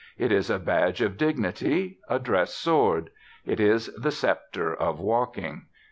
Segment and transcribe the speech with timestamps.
[0.17, 3.11] It is a badge of dignity, a dress sword.
[3.45, 5.67] It is the sceptre of walking.